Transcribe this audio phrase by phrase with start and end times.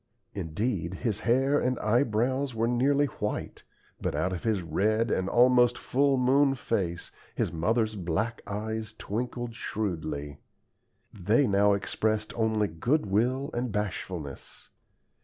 [0.33, 3.61] Indeed his hair and eyebrows were nearly white,
[4.01, 9.53] but out of his red and almost full moon face his mother's black eyes twinkled
[9.53, 10.39] shrewdly.
[11.13, 14.71] They now expressed only good will and bashfulness.